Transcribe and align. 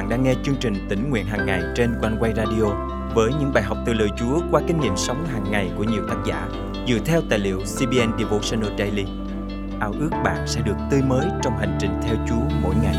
bạn 0.00 0.08
đang 0.08 0.22
nghe 0.22 0.34
chương 0.42 0.56
trình 0.60 0.74
tỉnh 0.88 1.10
nguyện 1.10 1.26
hàng 1.26 1.46
ngày 1.46 1.62
trên 1.76 1.94
quanh 2.00 2.16
quay 2.20 2.32
radio 2.36 2.64
với 3.14 3.30
những 3.40 3.52
bài 3.54 3.62
học 3.62 3.78
từ 3.86 3.92
lời 3.92 4.08
Chúa 4.18 4.40
qua 4.50 4.62
kinh 4.68 4.80
nghiệm 4.80 4.96
sống 4.96 5.26
hàng 5.26 5.44
ngày 5.50 5.70
của 5.76 5.84
nhiều 5.84 6.02
tác 6.08 6.16
giả 6.26 6.48
dựa 6.88 6.98
theo 7.04 7.20
tài 7.30 7.38
liệu 7.38 7.58
CBN 7.58 8.18
Devotional 8.18 8.78
Daily. 8.78 9.04
Ao 9.80 9.92
ước 9.92 10.10
bạn 10.24 10.46
sẽ 10.46 10.60
được 10.60 10.76
tươi 10.90 11.02
mới 11.02 11.26
trong 11.42 11.58
hành 11.58 11.78
trình 11.80 11.90
theo 12.02 12.16
Chúa 12.28 12.56
mỗi 12.62 12.74
ngày. 12.82 12.96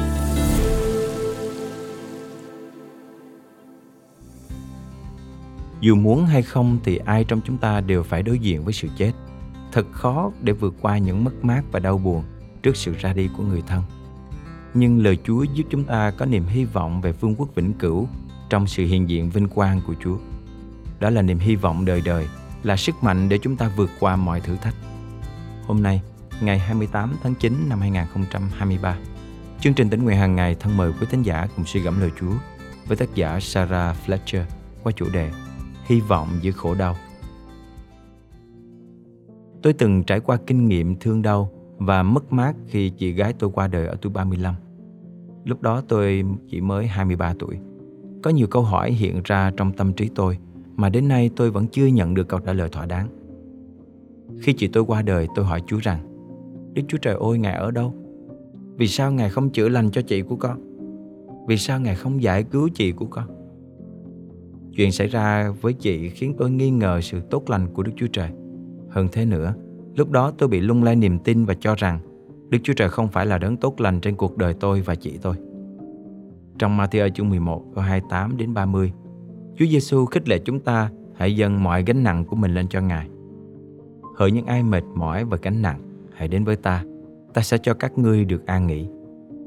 Dù 5.79 5.95
muốn 5.95 6.25
hay 6.25 6.41
không 6.41 6.79
thì 6.83 6.97
ai 7.05 7.23
trong 7.23 7.41
chúng 7.45 7.57
ta 7.57 7.81
đều 7.81 8.03
phải 8.03 8.23
đối 8.23 8.39
diện 8.39 8.63
với 8.63 8.73
sự 8.73 8.87
chết. 8.97 9.11
Thật 9.71 9.85
khó 9.91 10.31
để 10.41 10.53
vượt 10.53 10.73
qua 10.81 10.97
những 10.97 11.23
mất 11.23 11.45
mát 11.45 11.61
và 11.71 11.79
đau 11.79 11.97
buồn 11.97 12.23
trước 12.63 12.75
sự 12.75 12.93
ra 12.99 13.13
đi 13.13 13.29
của 13.37 13.43
người 13.43 13.63
thân 13.67 13.81
nhưng 14.73 15.03
lời 15.03 15.17
Chúa 15.23 15.43
giúp 15.43 15.63
chúng 15.69 15.83
ta 15.83 16.11
có 16.11 16.25
niềm 16.25 16.45
hy 16.47 16.65
vọng 16.65 17.01
về 17.01 17.11
vương 17.11 17.35
quốc 17.35 17.55
vĩnh 17.55 17.73
cửu 17.73 18.07
trong 18.49 18.67
sự 18.67 18.85
hiện 18.85 19.09
diện 19.09 19.29
vinh 19.29 19.47
quang 19.47 19.81
của 19.87 19.93
Chúa. 20.03 20.17
Đó 20.99 21.09
là 21.09 21.21
niềm 21.21 21.39
hy 21.39 21.55
vọng 21.55 21.85
đời 21.85 22.01
đời, 22.05 22.27
là 22.63 22.75
sức 22.75 23.03
mạnh 23.03 23.29
để 23.29 23.37
chúng 23.37 23.55
ta 23.55 23.71
vượt 23.77 23.89
qua 23.99 24.15
mọi 24.15 24.41
thử 24.41 24.55
thách. 24.55 24.75
Hôm 25.65 25.83
nay, 25.83 26.01
ngày 26.41 26.59
28 26.59 27.15
tháng 27.23 27.35
9 27.35 27.65
năm 27.69 27.79
2023, 27.79 28.97
chương 29.61 29.73
trình 29.73 29.89
tỉnh 29.89 30.03
nguyện 30.03 30.17
hàng 30.17 30.35
ngày 30.35 30.55
thân 30.59 30.77
mời 30.77 30.91
quý 30.99 31.07
thính 31.09 31.23
giả 31.23 31.47
cùng 31.55 31.65
suy 31.65 31.79
gẫm 31.79 31.99
lời 32.01 32.11
Chúa 32.19 32.33
với 32.87 32.97
tác 32.97 33.15
giả 33.15 33.39
Sarah 33.39 33.97
Fletcher 34.05 34.43
qua 34.83 34.91
chủ 34.91 35.09
đề 35.13 35.31
Hy 35.85 35.99
vọng 35.99 36.29
giữa 36.41 36.51
khổ 36.51 36.75
đau. 36.75 36.95
Tôi 39.63 39.73
từng 39.73 40.03
trải 40.03 40.19
qua 40.19 40.37
kinh 40.47 40.67
nghiệm 40.67 40.95
thương 40.99 41.21
đau 41.21 41.51
và 41.85 42.03
mất 42.03 42.33
mát 42.33 42.53
khi 42.67 42.89
chị 42.89 43.11
gái 43.11 43.33
tôi 43.33 43.49
qua 43.53 43.67
đời 43.67 43.87
ở 43.87 43.95
tuổi 44.01 44.13
35. 44.13 44.55
Lúc 45.45 45.61
đó 45.61 45.81
tôi 45.87 46.23
chỉ 46.47 46.61
mới 46.61 46.87
23 46.87 47.33
tuổi. 47.39 47.57
Có 48.23 48.29
nhiều 48.29 48.47
câu 48.47 48.61
hỏi 48.61 48.91
hiện 48.91 49.21
ra 49.23 49.51
trong 49.57 49.71
tâm 49.71 49.93
trí 49.93 50.09
tôi 50.15 50.37
mà 50.75 50.89
đến 50.89 51.07
nay 51.07 51.29
tôi 51.35 51.51
vẫn 51.51 51.67
chưa 51.67 51.85
nhận 51.85 52.13
được 52.13 52.27
câu 52.27 52.39
trả 52.39 52.53
lời 52.53 52.69
thỏa 52.69 52.85
đáng. 52.85 53.07
Khi 54.39 54.53
chị 54.53 54.67
tôi 54.67 54.83
qua 54.83 55.01
đời, 55.01 55.27
tôi 55.35 55.45
hỏi 55.45 55.61
Chúa 55.67 55.77
rằng 55.77 55.99
Đức 56.73 56.81
Chúa 56.87 56.97
Trời 56.97 57.15
ơi, 57.19 57.39
Ngài 57.39 57.53
ở 57.53 57.71
đâu? 57.71 57.93
Vì 58.77 58.87
sao 58.87 59.11
Ngài 59.11 59.29
không 59.29 59.49
chữa 59.49 59.69
lành 59.69 59.91
cho 59.91 60.01
chị 60.01 60.21
của 60.21 60.35
con? 60.35 60.59
Vì 61.47 61.57
sao 61.57 61.79
Ngài 61.79 61.95
không 61.95 62.23
giải 62.23 62.43
cứu 62.43 62.69
chị 62.73 62.91
của 62.91 63.05
con? 63.05 63.25
Chuyện 64.75 64.91
xảy 64.91 65.07
ra 65.07 65.51
với 65.61 65.73
chị 65.73 66.09
khiến 66.09 66.35
tôi 66.37 66.51
nghi 66.51 66.69
ngờ 66.69 67.01
sự 67.01 67.21
tốt 67.29 67.49
lành 67.49 67.67
của 67.73 67.83
Đức 67.83 67.91
Chúa 67.95 68.07
Trời. 68.07 68.29
Hơn 68.89 69.07
thế 69.11 69.25
nữa, 69.25 69.53
lúc 69.95 70.11
đó 70.11 70.31
tôi 70.37 70.49
bị 70.49 70.59
lung 70.59 70.83
lay 70.83 70.95
niềm 70.95 71.19
tin 71.19 71.45
và 71.45 71.53
cho 71.53 71.75
rằng 71.75 71.99
Đức 72.49 72.57
Chúa 72.63 72.73
Trời 72.73 72.89
không 72.89 73.07
phải 73.07 73.25
là 73.25 73.37
đấng 73.37 73.57
tốt 73.57 73.81
lành 73.81 73.99
trên 73.99 74.15
cuộc 74.15 74.37
đời 74.37 74.53
tôi 74.53 74.81
và 74.81 74.95
chị 74.95 75.17
tôi. 75.21 75.35
Trong 76.59 76.77
Matthew 76.77 77.09
chương 77.09 77.29
11 77.29 77.63
câu 77.75 77.83
28 77.83 78.37
đến 78.37 78.53
30, 78.53 78.91
Chúa 79.55 79.65
Giêsu 79.65 80.05
khích 80.05 80.29
lệ 80.29 80.39
chúng 80.45 80.59
ta 80.59 80.89
hãy 81.15 81.35
dâng 81.35 81.63
mọi 81.63 81.83
gánh 81.83 82.03
nặng 82.03 82.25
của 82.25 82.35
mình 82.35 82.53
lên 82.53 82.67
cho 82.67 82.81
Ngài. 82.81 83.07
Hỡi 84.15 84.31
những 84.31 84.45
ai 84.45 84.63
mệt 84.63 84.83
mỏi 84.95 85.25
và 85.25 85.37
gánh 85.41 85.61
nặng, 85.61 85.79
hãy 86.13 86.27
đến 86.27 86.43
với 86.43 86.55
ta, 86.55 86.83
ta 87.33 87.41
sẽ 87.41 87.57
cho 87.57 87.73
các 87.73 87.97
ngươi 87.97 88.25
được 88.25 88.45
an 88.45 88.67
nghỉ. 88.67 88.87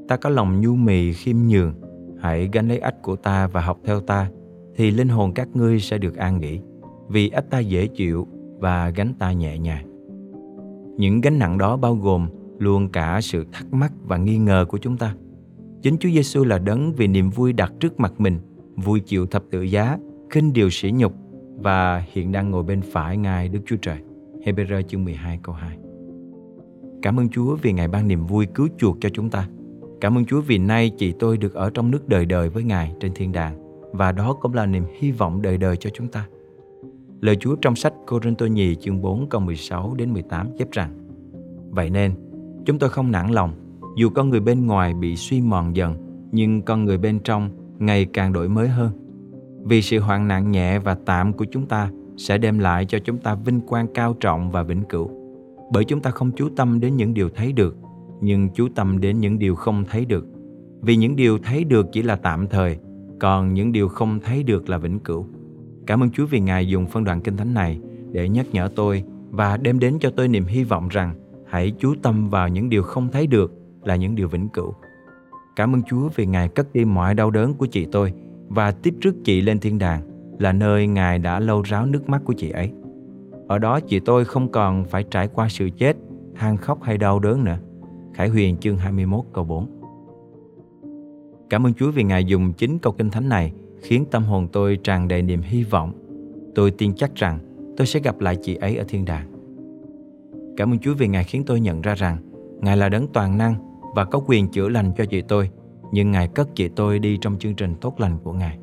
Ta 0.07 0.17
có 0.17 0.29
lòng 0.29 0.61
nhu 0.61 0.75
mì 0.75 1.13
khiêm 1.13 1.35
nhường, 1.47 1.73
hãy 2.19 2.49
gánh 2.53 2.67
lấy 2.67 2.79
ách 2.79 3.01
của 3.01 3.15
ta 3.15 3.47
và 3.47 3.61
học 3.61 3.79
theo 3.83 3.99
ta, 3.99 4.29
thì 4.75 4.91
linh 4.91 5.09
hồn 5.09 5.33
các 5.33 5.47
ngươi 5.53 5.79
sẽ 5.79 5.97
được 5.97 6.15
an 6.15 6.39
nghỉ, 6.39 6.59
vì 7.07 7.29
ách 7.29 7.49
ta 7.49 7.59
dễ 7.59 7.87
chịu 7.87 8.27
và 8.59 8.89
gánh 8.89 9.13
ta 9.19 9.31
nhẹ 9.31 9.57
nhàng. 9.57 9.94
Những 10.97 11.21
gánh 11.21 11.39
nặng 11.39 11.57
đó 11.57 11.77
bao 11.77 11.95
gồm 11.95 12.27
luôn 12.59 12.89
cả 12.89 13.19
sự 13.21 13.45
thắc 13.51 13.73
mắc 13.73 13.91
và 14.03 14.17
nghi 14.17 14.37
ngờ 14.37 14.65
của 14.69 14.77
chúng 14.77 14.97
ta. 14.97 15.15
Chính 15.81 15.97
Chúa 15.97 16.09
Giêsu 16.09 16.43
là 16.43 16.57
đấng 16.57 16.93
vì 16.93 17.07
niềm 17.07 17.29
vui 17.29 17.53
đặt 17.53 17.73
trước 17.79 17.99
mặt 17.99 18.13
mình, 18.17 18.39
vui 18.75 18.99
chịu 18.99 19.25
thập 19.25 19.43
tự 19.51 19.61
giá, 19.61 19.97
khinh 20.29 20.53
điều 20.53 20.69
sỉ 20.69 20.91
nhục 20.91 21.13
và 21.57 22.03
hiện 22.11 22.31
đang 22.31 22.51
ngồi 22.51 22.63
bên 22.63 22.81
phải 22.81 23.17
Ngài 23.17 23.49
Đức 23.49 23.59
Chúa 23.65 23.75
Trời. 23.81 23.97
Hebrew 24.45 24.81
chương 24.81 25.05
12 25.05 25.39
câu 25.43 25.55
2 25.55 25.77
Cảm 27.01 27.19
ơn 27.19 27.29
Chúa 27.29 27.55
vì 27.55 27.73
Ngài 27.73 27.87
ban 27.87 28.07
niềm 28.07 28.25
vui 28.25 28.45
cứu 28.55 28.67
chuộc 28.77 28.97
cho 29.01 29.09
chúng 29.09 29.29
ta. 29.29 29.47
Cảm 30.01 30.17
ơn 30.17 30.25
Chúa 30.25 30.41
vì 30.41 30.57
nay 30.57 30.91
chị 30.97 31.13
tôi 31.19 31.37
được 31.37 31.53
ở 31.53 31.69
trong 31.69 31.91
nước 31.91 32.07
đời 32.07 32.25
đời 32.25 32.49
với 32.49 32.63
Ngài 32.63 32.93
trên 32.99 33.11
thiên 33.15 33.31
đàng 33.31 33.65
và 33.91 34.11
đó 34.11 34.33
cũng 34.41 34.53
là 34.53 34.65
niềm 34.65 34.83
hy 34.99 35.11
vọng 35.11 35.41
đời 35.41 35.57
đời 35.57 35.77
cho 35.77 35.89
chúng 35.93 36.07
ta. 36.07 36.27
Lời 37.25 37.35
Chúa 37.35 37.55
trong 37.55 37.75
sách 37.75 37.93
Cô-rinh-tô 38.07 38.45
nhì 38.45 38.75
chương 38.75 39.01
4 39.01 39.29
câu 39.29 39.41
16 39.41 39.93
đến 39.97 40.13
18 40.13 40.47
chép 40.57 40.71
rằng 40.71 40.89
Vậy 41.69 41.89
nên, 41.89 42.13
chúng 42.65 42.79
tôi 42.79 42.89
không 42.89 43.11
nản 43.11 43.31
lòng, 43.31 43.53
dù 43.97 44.09
con 44.09 44.29
người 44.29 44.39
bên 44.39 44.67
ngoài 44.67 44.93
bị 44.93 45.15
suy 45.15 45.41
mòn 45.41 45.75
dần, 45.75 45.95
nhưng 46.31 46.61
con 46.61 46.85
người 46.85 46.97
bên 46.97 47.19
trong 47.19 47.49
ngày 47.79 48.05
càng 48.05 48.33
đổi 48.33 48.49
mới 48.49 48.67
hơn. 48.67 48.91
Vì 49.63 49.81
sự 49.81 49.99
hoạn 49.99 50.27
nạn 50.27 50.51
nhẹ 50.51 50.79
và 50.79 50.97
tạm 51.05 51.33
của 51.33 51.45
chúng 51.51 51.65
ta 51.65 51.91
sẽ 52.17 52.37
đem 52.37 52.59
lại 52.59 52.85
cho 52.85 52.99
chúng 52.99 53.17
ta 53.17 53.35
vinh 53.35 53.61
quang 53.61 53.87
cao 53.93 54.13
trọng 54.13 54.51
và 54.51 54.63
vĩnh 54.63 54.83
cửu. 54.89 55.09
Bởi 55.71 55.83
chúng 55.83 56.01
ta 56.01 56.11
không 56.11 56.31
chú 56.31 56.49
tâm 56.55 56.79
đến 56.79 56.95
những 56.95 57.13
điều 57.13 57.29
thấy 57.29 57.53
được, 57.53 57.77
nhưng 58.21 58.49
chú 58.49 58.67
tâm 58.75 58.99
đến 58.99 59.19
những 59.19 59.39
điều 59.39 59.55
không 59.55 59.83
thấy 59.89 60.05
được. 60.05 60.25
Vì 60.81 60.95
những 60.95 61.15
điều 61.15 61.37
thấy 61.37 61.63
được 61.63 61.87
chỉ 61.91 62.01
là 62.01 62.15
tạm 62.15 62.47
thời, 62.47 62.77
còn 63.19 63.53
những 63.53 63.71
điều 63.71 63.87
không 63.87 64.19
thấy 64.19 64.43
được 64.43 64.69
là 64.69 64.77
vĩnh 64.77 64.99
cửu. 64.99 65.25
Cảm 65.87 66.03
ơn 66.03 66.09
Chúa 66.09 66.25
vì 66.25 66.39
Ngài 66.39 66.67
dùng 66.67 66.85
phân 66.85 67.03
đoạn 67.03 67.21
kinh 67.21 67.37
thánh 67.37 67.53
này 67.53 67.79
để 68.11 68.29
nhắc 68.29 68.45
nhở 68.51 68.69
tôi 68.75 69.03
và 69.31 69.57
đem 69.57 69.79
đến 69.79 69.97
cho 69.99 70.09
tôi 70.09 70.27
niềm 70.27 70.45
hy 70.45 70.63
vọng 70.63 70.87
rằng 70.87 71.13
hãy 71.45 71.73
chú 71.79 71.95
tâm 72.01 72.29
vào 72.29 72.49
những 72.49 72.69
điều 72.69 72.83
không 72.83 73.09
thấy 73.11 73.27
được 73.27 73.53
là 73.83 73.95
những 73.95 74.15
điều 74.15 74.27
vĩnh 74.27 74.49
cửu. 74.49 74.73
Cảm 75.55 75.75
ơn 75.75 75.83
Chúa 75.83 76.09
vì 76.15 76.25
Ngài 76.25 76.47
cất 76.47 76.73
đi 76.73 76.85
mọi 76.85 77.13
đau 77.13 77.31
đớn 77.31 77.53
của 77.53 77.65
chị 77.65 77.87
tôi 77.91 78.13
và 78.47 78.71
tiếp 78.71 78.93
rước 79.01 79.15
chị 79.23 79.41
lên 79.41 79.59
thiên 79.59 79.79
đàng 79.79 80.01
là 80.39 80.51
nơi 80.51 80.87
Ngài 80.87 81.19
đã 81.19 81.39
lâu 81.39 81.61
ráo 81.61 81.85
nước 81.85 82.09
mắt 82.09 82.21
của 82.25 82.33
chị 82.33 82.49
ấy. 82.49 82.71
Ở 83.47 83.59
đó 83.59 83.79
chị 83.79 83.99
tôi 83.99 84.25
không 84.25 84.51
còn 84.51 84.85
phải 84.85 85.03
trải 85.03 85.27
qua 85.27 85.49
sự 85.49 85.69
chết, 85.77 85.97
than 86.35 86.57
khóc 86.57 86.83
hay 86.83 86.97
đau 86.97 87.19
đớn 87.19 87.43
nữa. 87.43 87.57
Khải 88.13 88.29
Huyền 88.29 88.57
chương 88.57 88.77
21 88.77 89.25
câu 89.33 89.43
4 89.43 89.67
Cảm 91.49 91.65
ơn 91.65 91.73
Chúa 91.73 91.91
vì 91.91 92.03
Ngài 92.03 92.25
dùng 92.25 92.53
chính 92.53 92.79
câu 92.79 92.93
kinh 92.93 93.09
thánh 93.09 93.29
này 93.29 93.53
khiến 93.85 94.05
tâm 94.11 94.23
hồn 94.23 94.47
tôi 94.51 94.77
tràn 94.83 95.07
đầy 95.07 95.21
niềm 95.21 95.41
hy 95.41 95.63
vọng. 95.63 95.93
Tôi 96.55 96.71
tin 96.71 96.93
chắc 96.93 97.15
rằng 97.15 97.39
tôi 97.77 97.87
sẽ 97.87 97.99
gặp 97.99 98.19
lại 98.19 98.35
chị 98.41 98.55
ấy 98.55 98.77
ở 98.77 98.83
thiên 98.87 99.05
đàng. 99.05 99.27
Cảm 100.57 100.73
ơn 100.73 100.79
Chúa 100.79 100.93
vì 100.93 101.07
Ngài 101.07 101.23
khiến 101.23 101.43
tôi 101.45 101.59
nhận 101.59 101.81
ra 101.81 101.95
rằng 101.95 102.17
Ngài 102.61 102.77
là 102.77 102.89
đấng 102.89 103.07
toàn 103.07 103.37
năng 103.37 103.55
và 103.95 104.05
có 104.05 104.21
quyền 104.27 104.47
chữa 104.47 104.69
lành 104.69 104.91
cho 104.97 105.05
chị 105.05 105.21
tôi, 105.21 105.49
nhưng 105.91 106.11
Ngài 106.11 106.27
cất 106.27 106.55
chị 106.55 106.69
tôi 106.75 106.99
đi 106.99 107.17
trong 107.21 107.39
chương 107.39 107.55
trình 107.55 107.75
tốt 107.81 107.99
lành 107.99 108.17
của 108.23 108.33
Ngài. 108.33 108.57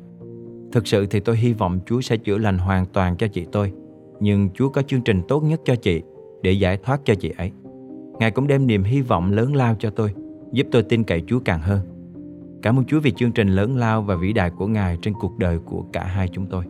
Thực 0.71 0.87
sự 0.87 1.05
thì 1.05 1.19
tôi 1.19 1.37
hy 1.37 1.53
vọng 1.53 1.79
Chúa 1.85 2.01
sẽ 2.01 2.17
chữa 2.17 2.37
lành 2.37 2.57
hoàn 2.57 2.85
toàn 2.85 3.17
cho 3.17 3.27
chị 3.27 3.45
tôi, 3.51 3.71
nhưng 4.19 4.49
Chúa 4.53 4.69
có 4.69 4.81
chương 4.81 5.01
trình 5.01 5.21
tốt 5.27 5.43
nhất 5.43 5.61
cho 5.65 5.75
chị 5.75 6.01
để 6.41 6.51
giải 6.51 6.77
thoát 6.77 7.01
cho 7.05 7.15
chị 7.15 7.33
ấy. 7.37 7.51
Ngài 8.19 8.31
cũng 8.31 8.47
đem 8.47 8.67
niềm 8.67 8.83
hy 8.83 9.01
vọng 9.01 9.31
lớn 9.31 9.55
lao 9.55 9.75
cho 9.79 9.89
tôi, 9.89 10.13
giúp 10.51 10.67
tôi 10.71 10.83
tin 10.83 11.03
cậy 11.03 11.23
Chúa 11.27 11.39
càng 11.45 11.61
hơn. 11.61 11.92
Cảm 12.63 12.79
ơn 12.79 12.85
Chúa 12.85 12.99
vì 12.99 13.11
chương 13.11 13.31
trình 13.31 13.47
lớn 13.47 13.77
lao 13.77 14.01
và 14.01 14.15
vĩ 14.15 14.33
đại 14.33 14.49
của 14.49 14.67
Ngài 14.67 14.97
trên 15.01 15.13
cuộc 15.13 15.37
đời 15.37 15.59
của 15.59 15.85
cả 15.93 16.03
hai 16.03 16.27
chúng 16.27 16.45
tôi. 16.45 16.63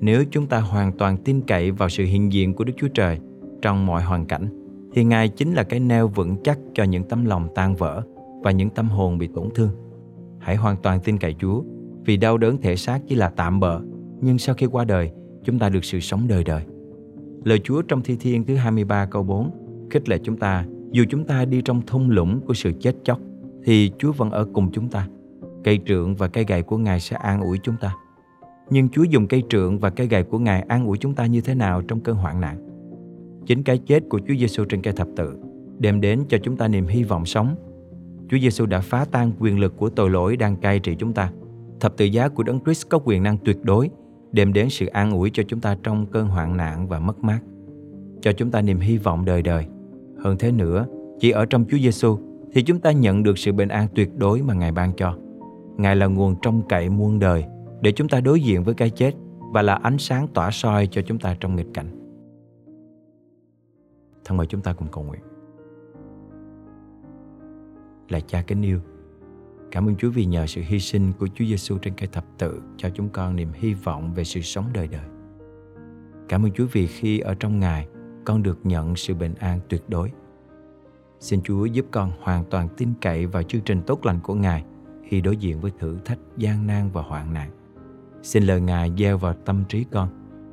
Nếu 0.00 0.24
chúng 0.30 0.46
ta 0.46 0.60
hoàn 0.60 0.92
toàn 0.92 1.16
tin 1.16 1.40
cậy 1.40 1.70
vào 1.70 1.88
sự 1.88 2.04
hiện 2.04 2.32
diện 2.32 2.54
của 2.54 2.64
Đức 2.64 2.72
Chúa 2.76 2.88
Trời 2.88 3.18
trong 3.62 3.86
mọi 3.86 4.02
hoàn 4.02 4.26
cảnh, 4.26 4.48
thì 4.94 5.04
Ngài 5.04 5.28
chính 5.28 5.54
là 5.54 5.62
cái 5.62 5.80
neo 5.80 6.08
vững 6.08 6.36
chắc 6.44 6.58
cho 6.74 6.84
những 6.84 7.04
tấm 7.04 7.24
lòng 7.24 7.48
tan 7.54 7.74
vỡ 7.74 8.02
và 8.42 8.50
những 8.50 8.70
tâm 8.70 8.88
hồn 8.88 9.18
bị 9.18 9.28
tổn 9.34 9.48
thương. 9.54 9.70
Hãy 10.38 10.56
hoàn 10.56 10.76
toàn 10.82 11.00
tin 11.00 11.18
cậy 11.18 11.34
Chúa, 11.38 11.62
vì 12.04 12.16
đau 12.16 12.38
đớn 12.38 12.58
thể 12.62 12.76
xác 12.76 13.00
chỉ 13.08 13.14
là 13.14 13.28
tạm 13.28 13.60
bợ, 13.60 13.80
nhưng 14.20 14.38
sau 14.38 14.54
khi 14.54 14.66
qua 14.66 14.84
đời, 14.84 15.10
chúng 15.44 15.58
ta 15.58 15.68
được 15.68 15.84
sự 15.84 16.00
sống 16.00 16.28
đời 16.28 16.44
đời. 16.44 16.62
Lời 17.44 17.60
Chúa 17.64 17.82
trong 17.82 18.02
Thi 18.02 18.16
Thiên 18.20 18.44
thứ 18.44 18.54
23 18.54 19.06
câu 19.06 19.22
4 19.22 19.50
khích 19.90 20.08
lệ 20.08 20.18
chúng 20.22 20.36
ta, 20.36 20.64
dù 20.92 21.04
chúng 21.08 21.24
ta 21.24 21.44
đi 21.44 21.62
trong 21.62 21.82
thung 21.86 22.10
lũng 22.10 22.40
của 22.46 22.54
sự 22.54 22.72
chết 22.80 22.96
chóc, 23.04 23.20
thì 23.64 23.90
Chúa 23.98 24.12
vẫn 24.12 24.30
ở 24.30 24.46
cùng 24.52 24.72
chúng 24.72 24.88
ta. 24.88 25.08
Cây 25.64 25.80
trượng 25.86 26.14
và 26.14 26.28
cây 26.28 26.44
gậy 26.48 26.62
của 26.62 26.78
Ngài 26.78 27.00
sẽ 27.00 27.16
an 27.16 27.40
ủi 27.40 27.58
chúng 27.58 27.76
ta. 27.80 27.94
Nhưng 28.70 28.88
Chúa 28.88 29.02
dùng 29.02 29.26
cây 29.26 29.42
trượng 29.48 29.78
và 29.78 29.90
cây 29.90 30.06
gậy 30.06 30.22
của 30.22 30.38
Ngài 30.38 30.62
an 30.62 30.86
ủi 30.86 30.98
chúng 30.98 31.14
ta 31.14 31.26
như 31.26 31.40
thế 31.40 31.54
nào 31.54 31.82
trong 31.82 32.00
cơn 32.00 32.16
hoạn 32.16 32.40
nạn? 32.40 32.66
Chính 33.46 33.62
cái 33.62 33.78
chết 33.78 34.02
của 34.10 34.20
Chúa 34.28 34.34
Giêsu 34.34 34.64
trên 34.64 34.82
cây 34.82 34.94
thập 34.94 35.08
tự 35.16 35.36
đem 35.78 36.00
đến 36.00 36.22
cho 36.28 36.38
chúng 36.42 36.56
ta 36.56 36.68
niềm 36.68 36.86
hy 36.86 37.02
vọng 37.02 37.26
sống. 37.26 37.54
Chúa 38.28 38.38
Giêsu 38.38 38.66
đã 38.66 38.80
phá 38.80 39.04
tan 39.10 39.32
quyền 39.38 39.58
lực 39.58 39.76
của 39.76 39.90
tội 39.90 40.10
lỗi 40.10 40.36
đang 40.36 40.56
cai 40.56 40.78
trị 40.78 40.96
chúng 40.98 41.12
ta. 41.12 41.32
Thập 41.80 41.96
tự 41.96 42.04
giá 42.04 42.28
của 42.28 42.42
Đấng 42.42 42.60
Christ 42.64 42.88
có 42.88 42.98
quyền 43.04 43.22
năng 43.22 43.38
tuyệt 43.38 43.58
đối 43.62 43.90
đem 44.32 44.52
đến 44.52 44.70
sự 44.70 44.86
an 44.86 45.12
ủi 45.12 45.30
cho 45.30 45.42
chúng 45.48 45.60
ta 45.60 45.76
trong 45.82 46.06
cơn 46.06 46.28
hoạn 46.28 46.56
nạn 46.56 46.88
và 46.88 47.00
mất 47.00 47.24
mát. 47.24 47.40
Cho 48.20 48.32
chúng 48.32 48.50
ta 48.50 48.62
niềm 48.62 48.80
hy 48.80 48.98
vọng 48.98 49.24
đời 49.24 49.42
đời. 49.42 49.66
Hơn 50.18 50.36
thế 50.38 50.52
nữa, 50.52 50.86
chỉ 51.20 51.30
ở 51.30 51.46
trong 51.46 51.64
Chúa 51.70 51.78
Giêsu 51.78 52.18
thì 52.52 52.62
chúng 52.62 52.80
ta 52.80 52.92
nhận 52.92 53.22
được 53.22 53.38
sự 53.38 53.52
bình 53.52 53.68
an 53.68 53.88
tuyệt 53.94 54.16
đối 54.16 54.42
mà 54.42 54.54
Ngài 54.54 54.72
ban 54.72 54.92
cho. 54.96 55.16
Ngài 55.76 55.96
là 55.96 56.06
nguồn 56.06 56.34
trong 56.42 56.62
cậy 56.68 56.88
muôn 56.88 57.18
đời 57.18 57.44
để 57.80 57.92
chúng 57.92 58.08
ta 58.08 58.20
đối 58.20 58.40
diện 58.40 58.64
với 58.64 58.74
cái 58.74 58.90
chết 58.90 59.12
và 59.52 59.62
là 59.62 59.74
ánh 59.74 59.98
sáng 59.98 60.28
tỏa 60.34 60.50
soi 60.50 60.86
cho 60.86 61.02
chúng 61.02 61.18
ta 61.18 61.36
trong 61.40 61.56
nghịch 61.56 61.68
cảnh. 61.74 61.86
Thân 64.24 64.36
mời 64.36 64.46
chúng 64.46 64.60
ta 64.60 64.72
cùng 64.72 64.88
cầu 64.92 65.04
nguyện. 65.04 65.20
Là 68.08 68.20
cha 68.20 68.42
kính 68.42 68.62
yêu, 68.62 68.80
Cảm 69.70 69.88
ơn 69.88 69.96
Chúa 69.96 70.10
vì 70.10 70.24
nhờ 70.24 70.46
sự 70.46 70.62
hy 70.64 70.80
sinh 70.80 71.12
của 71.18 71.28
Chúa 71.34 71.44
Giêsu 71.44 71.78
trên 71.78 71.94
cây 71.94 72.08
thập 72.12 72.24
tự 72.38 72.62
cho 72.76 72.90
chúng 72.90 73.08
con 73.08 73.36
niềm 73.36 73.48
hy 73.54 73.74
vọng 73.74 74.14
về 74.14 74.24
sự 74.24 74.40
sống 74.40 74.64
đời 74.74 74.88
đời. 74.88 75.06
Cảm 76.28 76.44
ơn 76.44 76.52
Chúa 76.52 76.66
vì 76.72 76.86
khi 76.86 77.18
ở 77.18 77.34
trong 77.34 77.60
Ngài, 77.60 77.88
con 78.24 78.42
được 78.42 78.58
nhận 78.64 78.96
sự 78.96 79.14
bình 79.14 79.34
an 79.34 79.60
tuyệt 79.68 79.82
đối. 79.88 80.12
Xin 81.20 81.40
Chúa 81.42 81.64
giúp 81.64 81.86
con 81.90 82.12
hoàn 82.20 82.44
toàn 82.44 82.68
tin 82.76 82.92
cậy 83.00 83.26
vào 83.26 83.42
chương 83.42 83.60
trình 83.60 83.82
tốt 83.86 84.06
lành 84.06 84.20
của 84.22 84.34
Ngài 84.34 84.64
khi 85.04 85.20
đối 85.20 85.36
diện 85.36 85.60
với 85.60 85.72
thử 85.78 85.98
thách 86.04 86.18
gian 86.36 86.66
nan 86.66 86.90
và 86.92 87.02
hoạn 87.02 87.32
nạn. 87.32 87.50
Xin 88.22 88.42
lời 88.42 88.60
Ngài 88.60 88.92
gieo 88.98 89.18
vào 89.18 89.34
tâm 89.44 89.64
trí 89.68 89.84
con, 89.84 90.08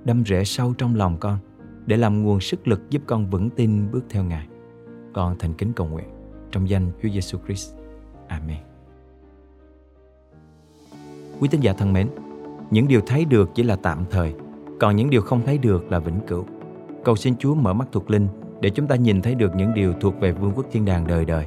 đâm 0.06 0.24
rễ 0.26 0.44
sâu 0.44 0.74
trong 0.78 0.96
lòng 0.96 1.18
con 1.20 1.38
để 1.86 1.98
làm 1.98 2.24
nguồn 2.24 2.40
sức 2.40 2.68
lực 2.68 2.90
giúp 2.90 3.02
con 3.06 3.30
vững 3.30 3.50
tin 3.50 3.92
bước 3.92 4.06
theo 4.10 4.24
Ngài. 4.24 4.48
Con 5.14 5.36
thành 5.40 5.54
kính 5.54 5.74
cầu 5.74 5.88
nguyện 5.88 6.08
trong 6.52 6.70
danh 6.70 6.92
Chúa 7.04 7.10
Giêsu 7.10 7.38
Christ. 7.46 7.74
Amen. 8.28 8.60
Quý 11.40 11.48
tín 11.52 11.62
giả 11.62 11.74
thân 11.74 11.94
mến, 11.94 12.10
những 12.72 12.88
điều 12.88 13.02
thấy 13.02 13.26
được 13.26 13.50
chỉ 13.56 13.64
là 13.64 13.76
tạm 13.76 14.06
thời, 14.10 14.34
còn 14.80 14.96
những 14.96 15.10
điều 15.10 15.22
không 15.22 15.42
thấy 15.46 15.58
được 15.58 15.92
là 15.92 16.00
vĩnh 16.00 16.20
cửu. 16.28 16.46
Cầu 17.04 17.16
xin 17.16 17.36
Chúa 17.38 17.56
mở 17.56 17.74
mắt 17.74 17.88
thuộc 17.92 18.12
linh 18.12 18.28
để 18.62 18.70
chúng 18.70 18.88
ta 18.88 18.96
nhìn 18.96 19.22
thấy 19.22 19.36
được 19.36 19.56
những 19.56 19.74
điều 19.74 19.94
thuộc 19.94 20.20
về 20.20 20.32
vương 20.32 20.52
quốc 20.56 20.66
thiên 20.72 20.86
đàng 20.86 21.08
đời 21.08 21.26
đời. 21.26 21.46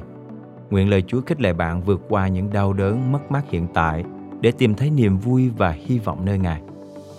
Nguyện 0.69 0.89
lời 0.89 1.03
Chúa 1.07 1.21
khích 1.21 1.41
lệ 1.41 1.53
bạn 1.53 1.81
vượt 1.81 2.01
qua 2.09 2.27
những 2.27 2.53
đau 2.53 2.73
đớn 2.73 3.11
mất 3.11 3.31
mát 3.31 3.49
hiện 3.49 3.67
tại 3.73 4.03
để 4.41 4.51
tìm 4.51 4.75
thấy 4.75 4.89
niềm 4.89 5.17
vui 5.17 5.49
và 5.49 5.71
hy 5.71 5.99
vọng 5.99 6.25
nơi 6.25 6.37
Ngài. 6.37 6.61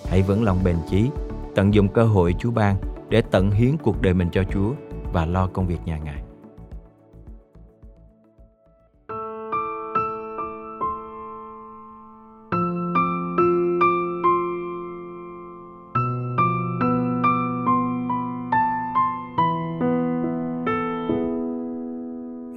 Hãy 0.08 0.22
vững 0.22 0.44
lòng 0.44 0.64
bền 0.64 0.76
chí, 0.90 1.10
tận 1.54 1.74
dụng 1.74 1.88
cơ 1.88 2.04
hội 2.04 2.34
Chúa 2.38 2.50
ban 2.50 2.76
để 3.08 3.22
tận 3.22 3.50
hiến 3.50 3.76
cuộc 3.82 4.02
đời 4.02 4.14
mình 4.14 4.28
cho 4.32 4.42
Chúa 4.52 4.72
và 5.12 5.26
lo 5.26 5.46
công 5.46 5.66
việc 5.66 5.78
nhà 5.84 5.98
Ngài. 5.98 6.21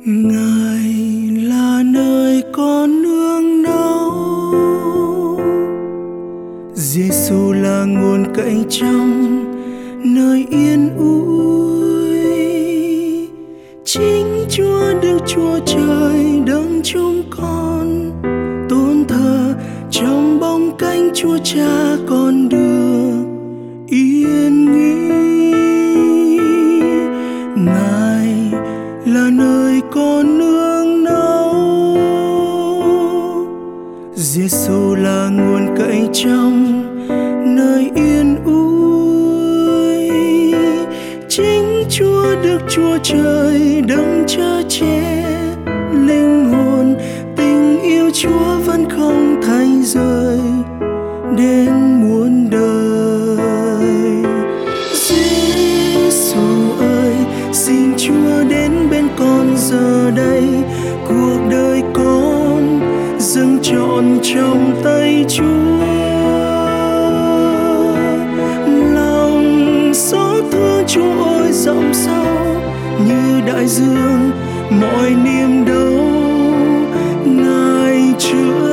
Ngài 0.05 0.93
là 1.43 1.83
nơi 1.85 2.43
con 2.53 3.01
nương 3.01 3.63
náu 3.63 4.11
Giêsu 6.73 7.51
là 7.51 7.85
nguồn 7.85 8.25
cậy 8.35 8.65
trong 8.69 9.43
nơi 10.03 10.45
yên 10.49 10.89
ủi. 10.97 12.19
chính 13.85 14.45
Chúa 14.49 14.93
Đức 15.01 15.19
Chúa 15.27 15.59
Trời 15.65 16.41
đấng 16.45 16.81
chúng 16.83 17.23
con 17.29 18.11
tôn 18.69 19.05
thờ 19.07 19.53
trong 19.91 20.39
bóng 20.39 20.77
cánh 20.77 21.09
Chúa 21.13 21.37
Cha 21.43 21.95
con 22.09 22.24
rơi 49.85 50.37
rời 50.37 50.39
đến 51.37 52.01
muôn 52.01 52.49
đời. 52.49 53.37
Giêsu 54.93 56.39
ơi, 56.79 57.13
xin 57.53 57.93
Chúa 57.97 58.43
đến 58.49 58.89
bên 58.91 59.07
con 59.19 59.57
giờ 59.57 60.11
đây. 60.15 60.43
Cuộc 61.07 61.39
đời 61.51 61.83
con 61.93 62.79
dâng 63.19 63.59
trọn 63.61 64.19
trong 64.21 64.81
tay 64.83 65.25
Chúa. 65.27 65.85
Lòng 68.93 69.91
xót 69.93 70.43
thương 70.51 70.83
Chúa 70.87 71.23
ơi 71.23 71.51
rộng 71.51 71.93
sâu 71.93 72.61
như 73.07 73.41
đại 73.47 73.67
dương, 73.67 74.31
mọi 74.69 75.09
niềm 75.09 75.65
đau 75.65 76.05
ngài 77.25 78.13
chữa 78.19 78.64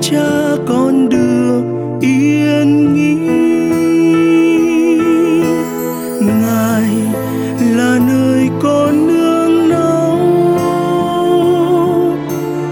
Cha 0.00 0.56
con 0.66 1.08
được 1.08 1.62
yên 2.00 2.94
nghỉ. 2.94 3.14
Ngài 6.20 6.90
là 7.76 7.98
nơi 8.08 8.48
con 8.62 9.06
nương 9.06 9.68
náu. 9.68 10.18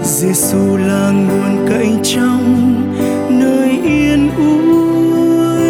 Giêsu 0.03 0.77
là 0.77 1.11
nguồn 1.11 1.67
cậy 1.69 1.89
trong 2.03 2.75
nơi 3.29 3.69
yên 3.83 4.29
ủi. 4.37 5.65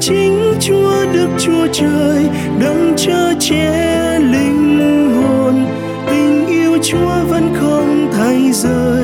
chính 0.00 0.54
Chúa 0.60 1.04
Đức 1.12 1.28
Chúa 1.38 1.66
Trời 1.72 2.28
đấng 2.60 2.92
chở 2.96 3.34
che 3.40 4.18
linh 4.18 4.78
hồn. 5.16 5.66
Tình 6.10 6.46
yêu 6.46 6.78
Chúa 6.82 7.24
vẫn 7.28 7.54
không 7.60 8.08
thay 8.12 8.52
rời. 8.52 9.03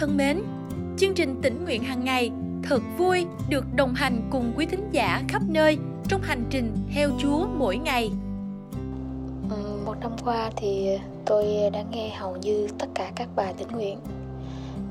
Thân 0.00 0.16
mến, 0.16 0.42
chương 0.96 1.14
trình 1.14 1.40
tỉnh 1.42 1.64
nguyện 1.64 1.82
hàng 1.82 2.04
ngày 2.04 2.30
thật 2.62 2.82
vui 2.98 3.26
được 3.48 3.64
đồng 3.74 3.94
hành 3.94 4.28
cùng 4.30 4.52
quý 4.56 4.66
thính 4.66 4.88
giả 4.92 5.22
khắp 5.28 5.42
nơi 5.48 5.78
trong 6.08 6.20
hành 6.22 6.44
trình 6.50 6.76
theo 6.94 7.10
Chúa 7.18 7.46
mỗi 7.46 7.76
ngày. 7.76 8.10
Ừ, 9.50 9.56
Một 9.86 9.94
năm 10.00 10.12
qua 10.24 10.50
thì 10.56 10.98
tôi 11.24 11.44
đã 11.72 11.82
nghe 11.90 12.14
hầu 12.14 12.36
như 12.36 12.68
tất 12.78 12.86
cả 12.94 13.12
các 13.14 13.28
bài 13.36 13.54
tỉnh 13.58 13.68
nguyện 13.68 13.98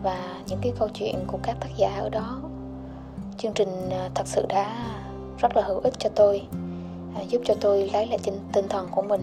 và 0.03 0.41
những 0.47 0.59
cái 0.61 0.73
câu 0.79 0.89
chuyện 0.93 1.15
của 1.27 1.39
các 1.43 1.57
tác 1.59 1.69
giả 1.77 1.95
ở 1.99 2.09
đó. 2.09 2.41
Chương 3.37 3.53
trình 3.53 3.89
à, 3.91 4.09
thật 4.15 4.27
sự 4.27 4.45
đã 4.49 4.87
rất 5.37 5.55
là 5.55 5.61
hữu 5.61 5.79
ích 5.79 5.93
cho 5.99 6.09
tôi, 6.15 6.41
à, 7.15 7.21
giúp 7.21 7.41
cho 7.45 7.53
tôi 7.61 7.89
lấy 7.93 8.07
lại 8.07 8.19
tinh, 8.53 8.67
thần 8.69 8.87
của 8.91 9.01
mình, 9.01 9.21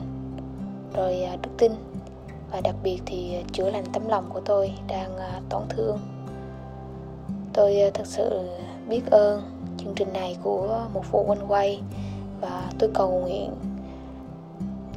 rồi 0.94 1.22
à, 1.22 1.36
đức 1.42 1.50
tin 1.58 1.72
và 2.54 2.60
đặc 2.60 2.74
biệt 2.82 3.00
thì 3.06 3.36
chữa 3.52 3.70
lành 3.70 3.84
tấm 3.92 4.08
lòng 4.08 4.24
của 4.28 4.40
tôi 4.40 4.72
đang 4.88 5.16
à, 5.16 5.40
tổn 5.50 5.62
thương. 5.68 5.98
Tôi 7.52 7.80
à, 7.80 7.90
thật 7.94 8.06
sự 8.06 8.48
biết 8.88 9.10
ơn 9.10 9.42
chương 9.78 9.94
trình 9.96 10.12
này 10.12 10.36
của 10.42 10.86
một 10.94 11.04
phụ 11.10 11.24
huynh 11.24 11.46
quay 11.48 11.80
và 12.40 12.70
tôi 12.78 12.90
cầu 12.94 13.10
nguyện 13.20 13.50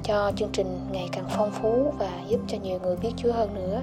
cho 0.04 0.32
chương 0.36 0.50
trình 0.54 0.80
ngày 0.92 1.10
càng 1.12 1.26
phong 1.30 1.52
phú 1.52 1.94
và 2.00 2.10
giúp 2.28 2.40
cho 2.48 2.58
nhiều 2.58 2.80
người 2.84 2.96
biết 2.96 3.12
Chúa 3.18 3.32
hơn 3.32 3.56
nữa. 3.56 3.82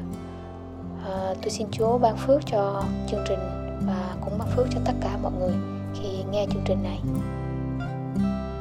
À, 1.04 1.34
tôi 1.42 1.50
xin 1.50 1.66
Chúa 1.70 1.98
ban 1.98 2.16
phước 2.16 2.46
cho 2.46 2.82
chương 3.10 3.24
trình 3.28 3.40
và 3.86 4.16
cũng 4.24 4.38
ban 4.38 4.48
phước 4.48 4.66
cho 4.70 4.80
tất 4.84 4.94
cả 5.00 5.18
mọi 5.22 5.32
người 5.38 5.54
khi 5.94 6.08
nghe 6.30 6.46
chương 6.52 6.62
trình 6.64 6.78
này. 6.82 7.00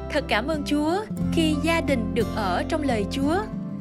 Thật 0.10 0.24
cảm 0.28 0.48
ơn 0.48 0.64
Chúa 0.66 0.96
khi 1.34 1.56
gia 1.64 1.82
đình 1.82 2.14
được 2.14 2.28
ở 2.36 2.64
trong 2.70 2.82
lời 2.82 3.06
Chúa. 3.12 3.36